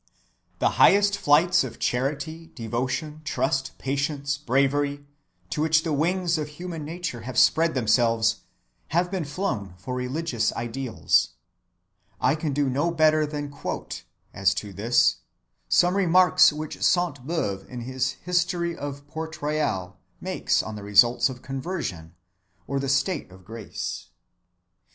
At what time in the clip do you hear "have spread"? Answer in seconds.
7.21-7.75